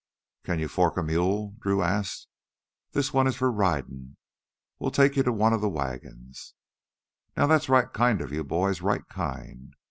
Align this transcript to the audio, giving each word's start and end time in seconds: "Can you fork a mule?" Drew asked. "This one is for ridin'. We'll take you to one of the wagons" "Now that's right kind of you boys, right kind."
"Can 0.43 0.57
you 0.57 0.67
fork 0.67 0.97
a 0.97 1.03
mule?" 1.03 1.53
Drew 1.59 1.83
asked. 1.83 2.27
"This 2.93 3.13
one 3.13 3.27
is 3.27 3.35
for 3.35 3.51
ridin'. 3.51 4.17
We'll 4.79 4.89
take 4.89 5.15
you 5.15 5.21
to 5.21 5.31
one 5.31 5.53
of 5.53 5.61
the 5.61 5.69
wagons" 5.69 6.55
"Now 7.37 7.45
that's 7.45 7.69
right 7.69 7.93
kind 7.93 8.19
of 8.19 8.31
you 8.31 8.43
boys, 8.43 8.81
right 8.81 9.07
kind." 9.09 9.75